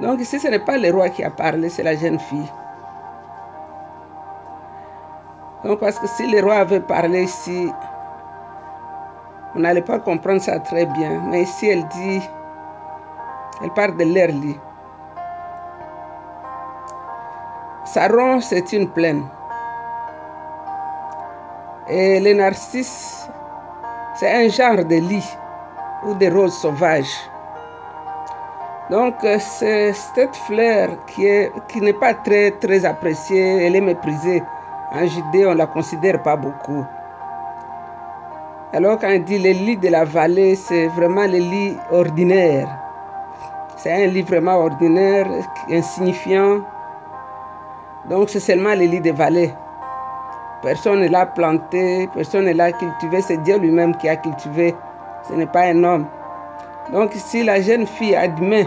Donc 0.00 0.20
ici, 0.20 0.38
ce 0.38 0.48
n'est 0.48 0.58
pas 0.60 0.78
le 0.78 0.90
roi 0.90 1.08
qui 1.08 1.24
a 1.24 1.30
parlé, 1.30 1.68
c'est 1.68 1.82
la 1.82 1.96
jeune 1.96 2.18
fille. 2.18 2.52
Donc 5.64 5.80
parce 5.80 5.98
que 5.98 6.06
si 6.06 6.30
le 6.30 6.40
roi 6.40 6.56
avait 6.56 6.80
parlé 6.80 7.24
ici, 7.24 7.72
on 9.54 9.60
n'allait 9.60 9.82
pas 9.82 9.98
comprendre 9.98 10.40
ça 10.40 10.60
très 10.60 10.86
bien. 10.86 11.20
Mais 11.28 11.42
ici, 11.42 11.68
elle 11.68 11.86
dit, 11.88 12.22
elle 13.62 13.70
parle 13.70 13.96
de 13.96 14.04
l'air 14.04 14.28
lit. 14.28 14.58
Saron, 17.84 18.40
c'est 18.40 18.72
une 18.72 18.88
plaine. 18.88 19.24
Et 21.88 22.20
les 22.20 22.34
narcisses, 22.34 23.28
c'est 24.14 24.30
un 24.30 24.48
genre 24.48 24.84
de 24.84 24.96
lit 24.96 25.28
ou 26.04 26.14
de 26.14 26.30
roses 26.30 26.56
sauvages. 26.58 27.16
Donc, 28.90 29.16
c'est 29.20 29.92
cette 29.92 30.34
fleur 30.34 30.88
qui 31.06 31.26
n'est 31.26 31.50
qui 31.68 31.92
pas 31.92 32.14
très, 32.14 32.52
très 32.52 32.86
appréciée, 32.86 33.66
elle 33.66 33.76
est 33.76 33.82
méprisée. 33.82 34.42
En 34.90 35.06
Judée, 35.06 35.44
on 35.46 35.50
ne 35.50 35.58
la 35.58 35.66
considère 35.66 36.22
pas 36.22 36.36
beaucoup. 36.36 36.86
Alors, 38.72 38.98
quand 38.98 39.10
on 39.10 39.18
dit 39.18 39.38
le 39.38 39.50
lit 39.50 39.76
de 39.76 39.88
la 39.88 40.04
vallée, 40.04 40.54
c'est 40.54 40.86
vraiment 40.88 41.26
le 41.26 41.38
lit 41.38 41.76
ordinaire. 41.90 42.68
C'est 43.76 43.92
un 43.92 44.06
lit 44.06 44.22
vraiment 44.22 44.56
ordinaire, 44.56 45.26
insignifiant. 45.70 46.60
Donc, 48.08 48.30
c'est 48.30 48.40
seulement 48.40 48.74
le 48.74 48.86
lit 48.86 49.00
de 49.00 49.10
vallée. 49.10 49.52
Personne 50.62 51.00
ne 51.00 51.08
l'a 51.08 51.26
planté, 51.26 52.08
personne 52.14 52.46
ne 52.46 52.52
l'a 52.52 52.72
cultivé, 52.72 53.20
c'est 53.20 53.36
Dieu 53.42 53.58
lui-même 53.58 53.94
qui 53.96 54.08
a 54.08 54.16
cultivé. 54.16 54.74
Ce 55.28 55.34
n'est 55.34 55.46
pas 55.46 55.66
un 55.66 55.84
homme. 55.84 56.06
Donc 56.92 57.12
si 57.14 57.44
la 57.44 57.60
jeune 57.60 57.86
fille 57.86 58.16
admet 58.16 58.66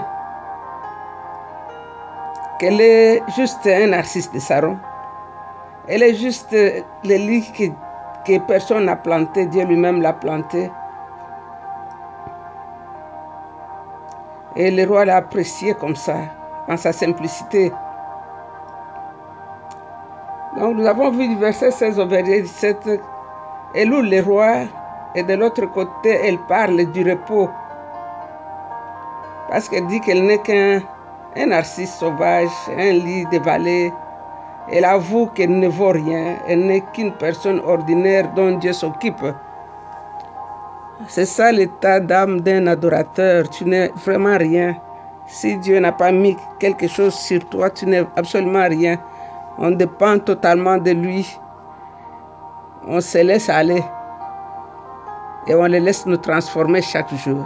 qu'elle 2.60 2.80
est 2.80 3.24
juste 3.36 3.66
un 3.66 3.88
narcisse 3.88 4.32
de 4.32 4.38
Saron, 4.40 4.78
elle 5.88 6.04
est 6.04 6.14
juste 6.14 6.52
le 6.52 6.86
lit 7.04 7.52
que, 8.26 8.38
personne 8.46 8.86
n'a 8.86 8.96
planté, 8.96 9.48
Dieu 9.48 9.66
lui-même 9.66 10.02
l'a 10.02 10.14
planté. 10.14 10.70
Et 14.56 14.70
le 14.70 14.88
roi 14.88 15.06
l'a 15.06 15.18
apprécié 15.18 15.74
comme 15.74 15.96
ça, 15.96 16.18
en 16.68 16.78
sa 16.78 16.94
simplicité. 16.94 17.72
Donc 20.58 20.76
nous 20.76 20.86
avons 20.86 21.10
vu 21.10 21.28
du 21.28 21.38
verset 21.38 21.72
16 21.72 22.00
au 22.00 22.06
verset 22.06 22.42
17, 22.42 22.90
elle 23.74 23.90
loue 23.90 24.02
le 24.02 24.22
roi 24.22 24.66
et 25.16 25.24
de 25.24 25.34
l'autre 25.34 25.66
côté, 25.66 26.20
elle 26.24 26.38
parle 26.48 26.86
du 26.92 27.10
repos. 27.10 27.50
Parce 29.52 29.68
qu'elle 29.68 29.86
dit 29.88 30.00
qu'elle 30.00 30.26
n'est 30.26 30.38
qu'un 30.38 30.82
un 31.36 31.46
narcisse 31.48 31.94
sauvage, 31.96 32.50
un 32.78 32.92
lit 32.94 33.26
de 33.32 33.40
vallée. 33.40 33.92
Elle 34.72 34.86
avoue 34.86 35.28
qu'elle 35.28 35.60
ne 35.60 35.68
vaut 35.68 35.90
rien, 35.90 36.38
elle 36.48 36.66
n'est 36.66 36.82
qu'une 36.94 37.12
personne 37.12 37.60
ordinaire 37.66 38.32
dont 38.34 38.58
Dieu 38.58 38.72
s'occupe. 38.72 39.26
C'est 41.08 41.26
ça 41.26 41.52
l'état 41.52 42.00
d'âme 42.00 42.42
d'un 42.42 42.68
adorateur. 42.68 43.50
Tu 43.50 43.66
n'es 43.66 43.92
vraiment 44.06 44.38
rien. 44.38 44.76
Si 45.28 45.58
Dieu 45.58 45.80
n'a 45.80 45.92
pas 45.92 46.12
mis 46.12 46.38
quelque 46.60 46.88
chose 46.88 47.16
sur 47.16 47.44
toi, 47.50 47.70
tu 47.70 47.88
n'es 47.88 48.06
absolument 48.16 48.68
rien. 48.70 48.98
On 49.58 49.72
dépend 49.72 50.20
totalement 50.20 50.78
de 50.78 50.92
lui. 50.92 51.28
On 52.88 53.02
se 53.02 53.18
laisse 53.18 53.50
aller. 53.50 53.84
Et 55.48 55.56
on 55.56 55.64
le 55.64 55.80
laisse 55.80 56.06
nous 56.06 56.18
transformer 56.18 56.82
chaque 56.82 57.14
jour. 57.16 57.44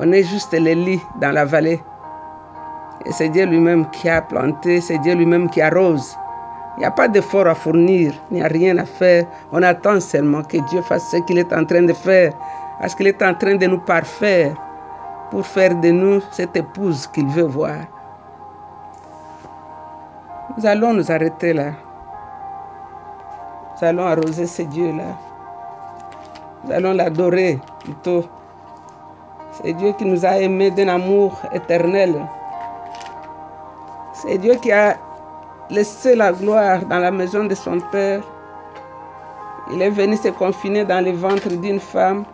On 0.00 0.12
est 0.12 0.22
juste 0.22 0.52
les 0.52 0.76
lits 0.76 1.02
dans 1.20 1.32
la 1.32 1.44
vallée. 1.44 1.82
Et 3.04 3.12
c'est 3.12 3.28
Dieu 3.30 3.46
lui-même 3.46 3.90
qui 3.90 4.08
a 4.08 4.22
planté, 4.22 4.80
c'est 4.80 4.98
Dieu 4.98 5.14
lui-même 5.14 5.50
qui 5.50 5.60
arrose. 5.60 6.16
Il 6.76 6.80
n'y 6.80 6.86
a 6.86 6.92
pas 6.92 7.08
d'effort 7.08 7.48
à 7.48 7.54
fournir, 7.56 8.14
il 8.30 8.36
n'y 8.36 8.42
a 8.42 8.46
rien 8.46 8.78
à 8.78 8.84
faire. 8.84 9.24
On 9.50 9.60
attend 9.62 9.98
seulement 9.98 10.42
que 10.44 10.58
Dieu 10.68 10.82
fasse 10.82 11.10
ce 11.10 11.16
qu'il 11.26 11.38
est 11.38 11.52
en 11.52 11.64
train 11.64 11.82
de 11.82 11.92
faire. 11.92 12.32
Parce 12.80 12.94
qu'il 12.94 13.08
est 13.08 13.20
en 13.22 13.34
train 13.34 13.56
de 13.56 13.66
nous 13.66 13.80
parfaire 13.80 14.54
pour 15.32 15.44
faire 15.44 15.74
de 15.74 15.88
nous 15.88 16.20
cette 16.30 16.56
épouse 16.56 17.08
qu'il 17.08 17.26
veut 17.26 17.42
voir. 17.42 17.78
Nous 20.56 20.64
allons 20.64 20.94
nous 20.94 21.10
arrêter 21.10 21.52
là. 21.52 21.72
Nous 23.80 23.88
allons 23.88 24.06
arroser 24.06 24.46
ce 24.46 24.62
Dieu-là. 24.62 25.16
Nous 26.64 26.72
allons 26.72 26.92
l'adorer 26.92 27.58
plutôt. 27.80 28.24
C'est 29.60 29.72
Dieu 29.72 29.92
qui 29.92 30.04
nous 30.04 30.24
a 30.24 30.38
aimés 30.38 30.70
d'un 30.70 30.86
amour 30.86 31.36
éternel. 31.52 32.24
C'est 34.12 34.38
Dieu 34.38 34.54
qui 34.54 34.70
a 34.70 34.96
laissé 35.68 36.14
la 36.14 36.32
gloire 36.32 36.84
dans 36.84 37.00
la 37.00 37.10
maison 37.10 37.42
de 37.42 37.56
son 37.56 37.80
Père. 37.90 38.22
Il 39.72 39.82
est 39.82 39.90
venu 39.90 40.16
se 40.16 40.28
confiner 40.28 40.84
dans 40.84 41.04
le 41.04 41.10
ventre 41.10 41.48
d'une 41.48 41.80
femme. 41.80 42.24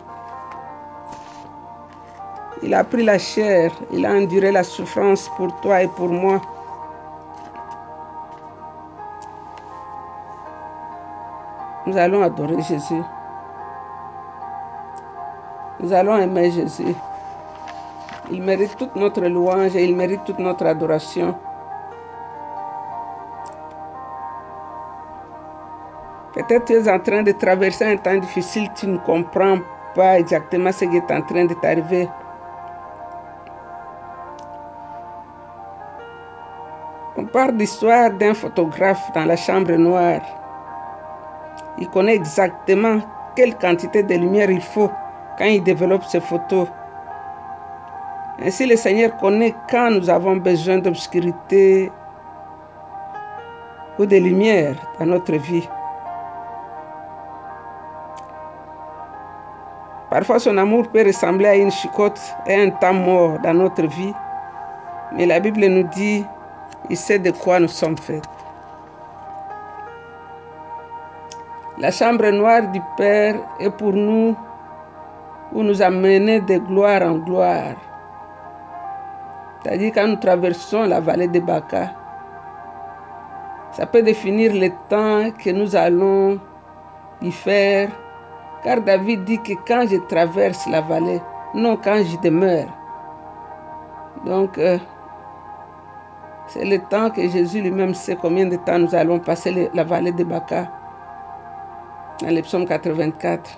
Il 2.61 2.75
a 2.75 2.83
pris 2.83 3.03
la 3.03 3.17
chair, 3.17 3.71
il 3.91 4.05
a 4.05 4.11
enduré 4.11 4.51
la 4.51 4.63
souffrance 4.63 5.27
pour 5.35 5.59
toi 5.61 5.81
et 5.81 5.87
pour 5.87 6.09
moi. 6.09 6.39
Nous 11.87 11.97
allons 11.97 12.21
adorer 12.21 12.61
Jésus. 12.61 13.01
Nous 15.79 15.91
allons 15.91 16.17
aimer 16.17 16.51
Jésus. 16.51 16.95
Il 18.31 18.41
mérite 18.41 18.75
toute 18.77 18.95
notre 18.95 19.21
louange 19.21 19.75
et 19.75 19.85
il 19.85 19.95
mérite 19.95 20.23
toute 20.25 20.39
notre 20.39 20.65
adoration. 20.65 21.35
Peut-être 26.33 26.65
tu 26.65 26.73
es 26.73 26.89
en 26.89 26.99
train 26.99 27.23
de 27.23 27.31
traverser 27.31 27.85
un 27.85 27.97
temps 27.97 28.17
difficile, 28.17 28.67
tu 28.75 28.87
ne 28.87 28.97
comprends 28.97 29.59
pas 29.93 30.19
exactement 30.19 30.71
ce 30.71 30.85
qui 30.85 30.97
est 30.97 31.11
en 31.11 31.21
train 31.21 31.45
de 31.45 31.53
t'arriver. 31.53 32.09
On 37.17 37.25
parle 37.25 37.55
d'histoire 37.55 38.11
d'un 38.11 38.33
photographe 38.33 39.11
dans 39.13 39.25
la 39.25 39.37
chambre 39.37 39.71
noire. 39.77 40.21
Il 41.77 41.87
connaît 41.89 42.15
exactement 42.15 42.99
quelle 43.35 43.55
quantité 43.57 44.03
de 44.03 44.15
lumière 44.15 44.49
il 44.49 44.61
faut 44.61 44.91
quand 45.37 45.45
il 45.45 45.63
développe 45.63 46.03
ses 46.03 46.19
photos. 46.19 46.67
Ainsi, 48.43 48.65
le 48.65 48.75
Seigneur 48.75 49.15
connaît 49.17 49.55
quand 49.69 49.91
nous 49.91 50.09
avons 50.09 50.35
besoin 50.35 50.79
d'obscurité 50.79 51.89
ou 53.97 54.05
de 54.05 54.17
lumière 54.17 54.75
dans 54.99 55.05
notre 55.05 55.33
vie. 55.33 55.67
Parfois, 60.09 60.39
son 60.39 60.57
amour 60.57 60.87
peut 60.89 61.05
ressembler 61.05 61.47
à 61.47 61.55
une 61.55 61.71
chicotte 61.71 62.19
et 62.45 62.55
un 62.55 62.69
temps 62.71 62.93
mort 62.93 63.39
dans 63.39 63.53
notre 63.53 63.87
vie. 63.87 64.13
Mais 65.13 65.25
la 65.25 65.39
Bible 65.39 65.65
nous 65.65 65.83
dit, 65.83 66.25
il 66.89 66.97
sait 66.97 67.19
de 67.19 67.31
quoi 67.31 67.59
nous 67.59 67.69
sommes 67.69 67.97
faits. 67.97 68.23
La 71.77 71.91
chambre 71.91 72.29
noire 72.31 72.69
du 72.71 72.81
Père 72.97 73.35
est 73.59 73.69
pour 73.69 73.93
nous 73.93 74.35
où 75.53 75.63
nous 75.63 75.81
amener 75.81 76.41
de 76.41 76.57
gloire 76.57 77.01
en 77.01 77.15
gloire. 77.17 77.75
C'est-à-dire 79.65 79.93
quand 79.95 80.07
nous 80.07 80.17
traversons 80.17 80.83
la 80.83 80.99
vallée 80.99 81.27
de 81.27 81.39
Baca, 81.39 81.89
ça 83.71 83.87
peut 83.87 84.03
définir 84.03 84.53
le 84.53 84.69
temps 84.89 85.31
que 85.31 85.49
nous 85.49 85.75
allons 85.75 86.39
y 87.19 87.31
faire. 87.31 87.89
Car 88.63 88.81
David 88.81 89.23
dit 89.23 89.41
que 89.41 89.53
quand 89.67 89.87
je 89.89 89.95
traverse 90.07 90.67
la 90.67 90.81
vallée, 90.81 91.19
non 91.55 91.77
quand 91.83 92.03
je 92.05 92.15
demeure. 92.17 92.67
Donc, 94.23 94.59
euh, 94.59 94.77
C'est 96.47 96.63
le 96.63 96.77
temps 96.77 97.09
que 97.09 97.27
Jésus 97.27 97.59
lui-même 97.59 97.95
sait 97.95 98.15
combien 98.21 98.45
de 98.45 98.57
temps 98.57 98.77
nous 98.77 98.93
allons 98.93 99.17
passer 99.17 99.71
la 99.73 99.83
vallée 99.83 100.11
de 100.11 100.23
Baca 100.23 100.67
dans 102.21 102.29
le 102.29 102.41
psaume 102.43 102.67
84. 102.67 103.49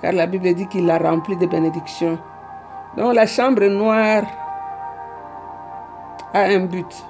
Car 0.00 0.12
la 0.12 0.28
Bible 0.28 0.54
dit 0.54 0.68
qu'il 0.68 0.86
l'a 0.86 0.98
rempli 0.98 1.36
de 1.36 1.46
bénédictions. 1.46 2.20
Donc 2.96 3.14
la 3.14 3.26
chambre 3.26 3.64
noire 3.66 4.22
a 6.34 6.42
un 6.42 6.66
but. 6.66 7.04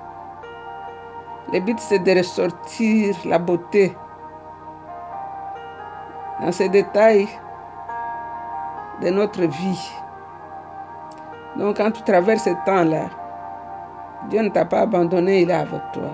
Le 1.53 1.61
but, 1.61 1.79
c'est 1.79 1.99
de 1.99 2.17
ressortir 2.17 3.17
la 3.25 3.39
beauté 3.39 3.97
dans 6.41 6.53
ces 6.53 6.69
détails 6.69 7.29
de 9.03 9.11
notre 9.11 9.43
vie. 9.43 9.93
Donc 11.57 11.77
quand 11.77 11.91
tu 11.91 12.03
traverses 12.03 12.45
ce 12.45 12.51
temps-là, 12.65 13.07
Dieu 14.29 14.43
ne 14.43 14.49
t'a 14.49 14.65
pas 14.65 14.81
abandonné, 14.81 15.43
il 15.43 15.51
est 15.51 15.55
avec 15.55 15.83
toi. 15.93 16.11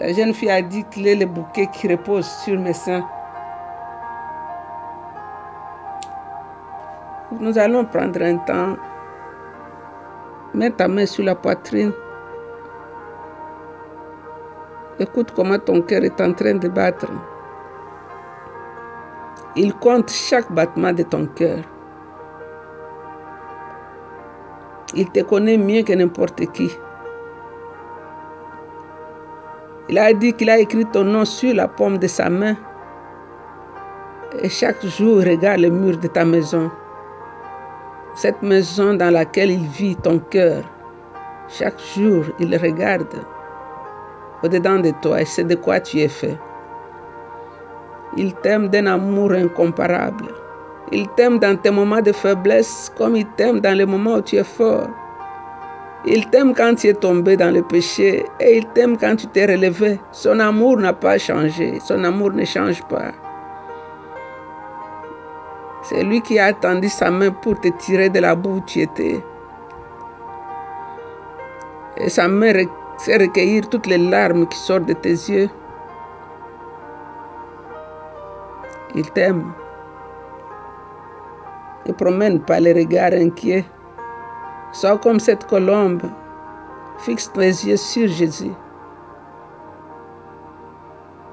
La 0.00 0.12
jeune 0.12 0.34
fille 0.34 0.50
a 0.50 0.60
dit 0.60 0.84
qu'il 0.84 1.06
est 1.06 1.14
le 1.14 1.26
bouquet 1.26 1.68
qui 1.68 1.88
repose 1.88 2.26
sur 2.26 2.58
mes 2.58 2.74
seins. 2.74 3.06
Nous 7.40 7.56
allons 7.58 7.84
prendre 7.84 8.22
un 8.22 8.36
temps. 8.38 8.76
Mets 10.56 10.70
ta 10.70 10.88
main 10.88 11.04
sur 11.04 11.22
la 11.22 11.34
poitrine. 11.34 11.92
Écoute 14.98 15.32
comment 15.36 15.58
ton 15.58 15.82
cœur 15.82 16.02
est 16.02 16.18
en 16.18 16.32
train 16.32 16.54
de 16.54 16.68
battre. 16.68 17.08
Il 19.54 19.74
compte 19.74 20.10
chaque 20.10 20.50
battement 20.50 20.94
de 20.94 21.02
ton 21.02 21.26
cœur. 21.26 21.58
Il 24.94 25.10
te 25.10 25.20
connaît 25.20 25.58
mieux 25.58 25.82
que 25.82 25.92
n'importe 25.92 26.50
qui. 26.52 26.70
Il 29.90 29.98
a 29.98 30.10
dit 30.14 30.32
qu'il 30.32 30.48
a 30.48 30.58
écrit 30.58 30.86
ton 30.86 31.04
nom 31.04 31.26
sur 31.26 31.54
la 31.54 31.68
paume 31.68 31.98
de 31.98 32.06
sa 32.06 32.30
main. 32.30 32.56
Et 34.40 34.48
chaque 34.48 34.82
jour, 34.86 35.18
regarde 35.18 35.60
le 35.60 35.68
mur 35.68 35.98
de 35.98 36.08
ta 36.08 36.24
maison. 36.24 36.70
Cette 38.16 38.42
maison 38.42 38.94
dans 38.94 39.10
laquelle 39.10 39.50
il 39.50 39.66
vit 39.66 39.94
ton 39.94 40.18
cœur. 40.18 40.64
Chaque 41.50 41.78
jour, 41.94 42.24
il 42.38 42.56
regarde 42.56 43.12
au-dedans 44.42 44.78
de 44.78 44.90
toi 45.02 45.20
et 45.20 45.26
c'est 45.26 45.44
de 45.44 45.54
quoi 45.54 45.80
tu 45.80 45.98
es 46.00 46.08
fait. 46.08 46.38
Il 48.16 48.32
t'aime 48.36 48.68
d'un 48.68 48.86
amour 48.86 49.32
incomparable. 49.32 50.28
Il 50.92 51.06
t'aime 51.08 51.38
dans 51.38 51.58
tes 51.58 51.70
moments 51.70 52.00
de 52.00 52.12
faiblesse 52.12 52.90
comme 52.96 53.16
il 53.16 53.26
t'aime 53.36 53.60
dans 53.60 53.76
les 53.76 53.84
moments 53.84 54.14
où 54.14 54.22
tu 54.22 54.36
es 54.36 54.44
fort. 54.44 54.88
Il 56.06 56.26
t'aime 56.30 56.54
quand 56.54 56.74
tu 56.74 56.86
es 56.86 56.94
tombé 56.94 57.36
dans 57.36 57.52
le 57.52 57.62
péché 57.62 58.24
et 58.40 58.56
il 58.56 58.66
t'aime 58.68 58.96
quand 58.96 59.16
tu 59.16 59.26
t'es 59.26 59.44
relevé. 59.44 60.00
Son 60.10 60.40
amour 60.40 60.78
n'a 60.78 60.94
pas 60.94 61.18
changé. 61.18 61.80
Son 61.84 62.02
amour 62.02 62.32
ne 62.32 62.46
change 62.46 62.82
pas. 62.84 63.12
C'est 65.88 66.02
lui 66.02 66.20
qui 66.20 66.36
a 66.36 66.46
attendu 66.46 66.88
sa 66.88 67.12
main 67.12 67.30
pour 67.30 67.60
te 67.60 67.68
tirer 67.68 68.08
de 68.08 68.18
la 68.18 68.34
boue 68.34 68.56
où 68.56 68.60
tu 68.66 68.80
étais. 68.80 69.22
Et 71.96 72.08
sa 72.08 72.26
main 72.26 72.52
sait 72.98 73.16
recueillir 73.16 73.68
toutes 73.68 73.86
les 73.86 73.98
larmes 73.98 74.48
qui 74.48 74.58
sortent 74.58 74.86
de 74.86 74.94
tes 74.94 75.10
yeux. 75.10 75.48
Il 78.96 79.08
t'aime. 79.12 79.52
Ne 81.86 81.92
promène 81.92 82.40
pas 82.40 82.58
les 82.58 82.72
regards 82.72 83.12
inquiets. 83.12 83.64
Sois 84.72 84.98
comme 84.98 85.20
cette 85.20 85.46
colombe. 85.46 86.02
Fixe 86.98 87.32
tes 87.32 87.46
yeux 87.46 87.76
sur 87.76 88.08
Jésus. 88.08 88.50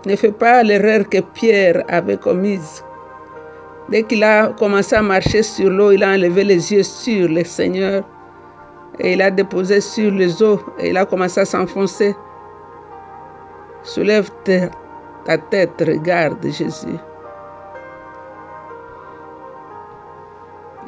Ne 0.06 0.16
fais 0.16 0.32
pas 0.32 0.62
l'erreur 0.62 1.10
que 1.10 1.22
Pierre 1.22 1.84
avait 1.88 2.18
commise. 2.18 2.84
Dès 3.90 4.04
qu'il 4.04 4.24
a 4.24 4.48
commencé 4.54 4.96
à 4.96 5.02
marcher 5.02 5.44
sur 5.44 5.70
l'eau, 5.70 5.92
il 5.92 6.04
a 6.04 6.12
enlevé 6.12 6.44
les 6.44 6.72
yeux 6.74 6.84
sur 6.84 7.28
le 7.28 7.44
Seigneur 7.44 8.04
et 9.00 9.14
il 9.14 9.22
a 9.22 9.30
déposé 9.30 9.82
sur 9.82 10.12
les 10.12 10.42
eaux 10.42 10.60
et 10.80 10.90
il 10.90 10.98
a 10.98 11.06
commencé 11.06 11.42
à 11.42 11.46
s'enfoncer. 11.46 12.16
Soulève 13.84 14.30
ta 15.26 15.38
tête, 15.38 15.84
regarde 15.86 16.42
Jésus. 16.44 16.98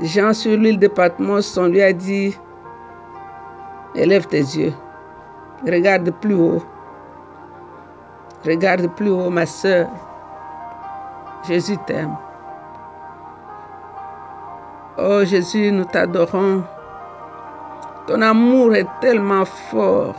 Jean 0.02 0.34
sur 0.34 0.58
l'île 0.58 0.80
de 0.80 0.88
Patmos, 0.88 1.58
on 1.58 1.68
lui 1.68 1.82
a 1.82 1.94
dit, 1.94 2.38
élève 3.96 4.28
tes 4.28 4.40
yeux, 4.40 4.74
regarde 5.66 6.12
plus 6.22 6.36
haut, 6.36 6.62
regarde 8.46 8.94
plus 8.96 9.10
haut 9.10 9.30
ma 9.30 9.46
soeur, 9.46 9.88
Jésus 11.48 11.78
t'aime. 11.88 12.16
Oh 14.98 15.26
Jésus, 15.26 15.74
nous 15.74 15.84
t'adorons. 15.84 16.64
Ton 18.08 18.22
amour 18.22 18.74
est 18.76 18.88
tellement 19.02 19.44
fort. 19.44 20.16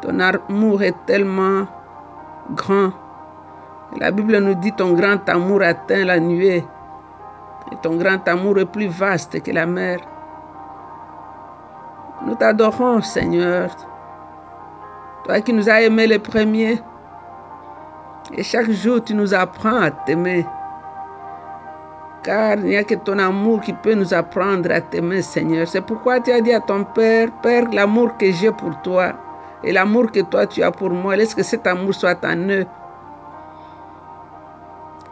Ton 0.00 0.18
amour 0.18 0.82
est 0.82 0.96
tellement 1.04 1.66
grand. 2.52 2.92
La 3.98 4.10
Bible 4.10 4.38
nous 4.38 4.54
dit 4.54 4.72
ton 4.72 4.94
grand 4.94 5.28
amour 5.28 5.60
atteint 5.60 6.06
la 6.06 6.18
nuée. 6.18 6.64
Et 7.70 7.76
ton 7.82 7.96
grand 7.96 8.26
amour 8.26 8.58
est 8.58 8.64
plus 8.64 8.88
vaste 8.88 9.42
que 9.42 9.50
la 9.50 9.66
mer. 9.66 9.98
Nous 12.24 12.34
t'adorons, 12.34 13.02
Seigneur. 13.02 13.68
Toi 15.24 15.42
qui 15.42 15.52
nous 15.52 15.68
as 15.68 15.82
aimés 15.82 16.06
les 16.06 16.18
premiers. 16.18 16.80
Et 18.32 18.42
chaque 18.42 18.70
jour, 18.70 19.04
tu 19.04 19.12
nous 19.12 19.34
apprends 19.34 19.82
à 19.82 19.90
t'aimer. 19.90 20.46
Car 22.22 22.58
il 22.58 22.64
n'y 22.66 22.76
a 22.76 22.84
que 22.84 22.94
ton 22.94 23.18
amour 23.18 23.60
qui 23.60 23.72
peut 23.72 23.94
nous 23.94 24.14
apprendre 24.14 24.70
à 24.70 24.80
t'aimer, 24.80 25.22
Seigneur. 25.22 25.66
C'est 25.66 25.80
pourquoi 25.80 26.20
tu 26.20 26.30
as 26.30 26.40
dit 26.40 26.52
à 26.52 26.60
ton 26.60 26.84
Père, 26.84 27.28
Père, 27.42 27.64
l'amour 27.72 28.16
que 28.16 28.30
j'ai 28.30 28.52
pour 28.52 28.80
toi 28.82 29.14
et 29.64 29.72
l'amour 29.72 30.10
que 30.12 30.20
toi 30.20 30.46
tu 30.46 30.62
as 30.62 30.70
pour 30.70 30.90
moi, 30.90 31.16
laisse 31.16 31.34
que 31.34 31.42
cet 31.42 31.66
amour 31.66 31.94
soit 31.94 32.24
en 32.24 32.36
eux. 32.48 32.66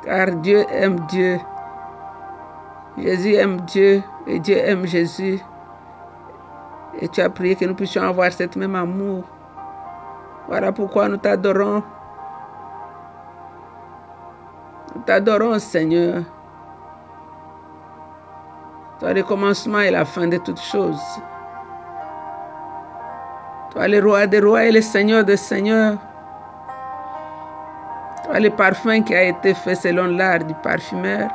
Car 0.05 0.31
Dieu 0.37 0.65
aime 0.71 1.01
Dieu 1.09 1.39
Jésus 2.99 3.35
aime 3.35 3.61
Dieu 3.63 4.03
et 4.27 4.39
Dieu 4.41 4.59
aime 4.59 4.87
Jésus. 4.87 5.41
Et 7.01 7.09
tu 7.09 7.21
as 7.21 7.31
prié 7.31 7.55
que 7.55 7.65
nous 7.65 7.75
puissions 7.75 8.03
avoir 8.03 8.33
cet 8.33 8.57
même 8.57 8.75
amour. 8.75 9.25
Voilà 10.49 10.73
pourquoi 10.73 11.09
nous 11.09 11.17
t'adorons. 11.17 11.83
Nous 14.95 15.03
t'adorons, 15.03 15.59
Seigneur. 15.59 16.25
Toi, 19.01 19.15
le 19.15 19.23
commencement 19.23 19.81
et 19.81 19.91
la 19.91 20.05
fin 20.05 20.29
de 20.29 20.37
toutes 20.37 20.61
choses. 20.61 21.01
Toi, 23.71 23.89
le 23.89 23.99
roi 24.05 24.27
des 24.27 24.41
rois 24.41 24.65
et 24.65 24.73
le 24.73 24.83
seigneur 24.83 25.25
des 25.25 25.39
seigneurs. 25.39 25.97
Toi, 28.25 28.41
le 28.41 28.51
parfum 28.51 29.01
qui 29.01 29.15
a 29.15 29.23
été 29.23 29.55
fait 29.55 29.75
selon 29.75 30.05
l'art 30.05 30.41
du 30.41 30.53
parfumeur. 30.53 31.31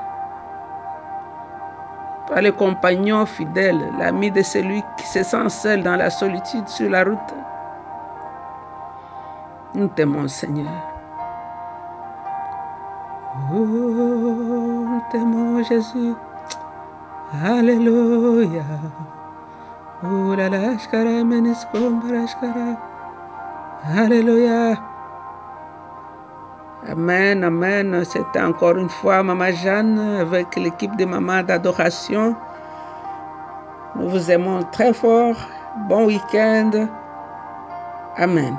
Toi, 2.27 2.41
le 2.41 2.51
compagnon 2.51 3.25
fidèle, 3.25 3.79
l'ami 3.97 4.29
de 4.29 4.43
celui 4.43 4.83
qui 4.97 5.07
se 5.07 5.23
sent 5.23 5.49
seul 5.49 5.81
dans 5.81 5.95
la 5.95 6.11
solitude 6.11 6.67
sur 6.67 6.91
la 6.91 7.03
route. 7.03 7.33
Nous 9.73 9.87
t'aimons, 9.87 10.27
Seigneur. 10.27 10.71
Oh, 13.51 13.57
nous 13.57 15.01
t'aimons, 15.11 15.63
Jésus. 15.63 16.13
Alléluia. 17.33 18.63
Oh 20.03 20.35
la 20.35 20.49
Alléluia. 23.97 24.77
Amen, 26.87 27.43
amen. 27.43 28.03
C'était 28.05 28.41
encore 28.41 28.77
une 28.77 28.89
fois 28.89 29.23
Maman 29.23 29.51
Jeanne 29.51 29.99
avec 30.19 30.55
l'équipe 30.55 30.95
de 30.97 31.05
Maman 31.05 31.41
d'adoration. 31.41 32.35
Nous 33.95 34.09
vous 34.09 34.29
aimons 34.29 34.61
très 34.71 34.93
fort. 34.93 35.35
Bon 35.89 36.05
week-end. 36.05 36.87
Amen. 38.17 38.55